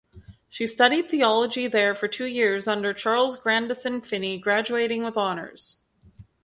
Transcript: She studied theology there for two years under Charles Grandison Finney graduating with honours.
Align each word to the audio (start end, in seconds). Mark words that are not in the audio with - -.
She 0.49 0.65
studied 0.65 1.11
theology 1.11 1.67
there 1.67 1.93
for 1.93 2.07
two 2.07 2.25
years 2.25 2.67
under 2.67 2.91
Charles 2.91 3.37
Grandison 3.37 4.01
Finney 4.01 4.39
graduating 4.39 5.03
with 5.03 5.15
honours. 5.15 5.77